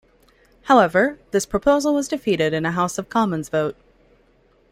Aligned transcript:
However 0.63 1.19
this 1.29 1.45
proposal 1.45 1.93
was 1.93 2.07
defeated 2.07 2.53
in 2.53 2.65
a 2.65 2.71
House 2.71 2.97
of 2.97 3.07
Commons 3.07 3.49
vote. 3.49 3.75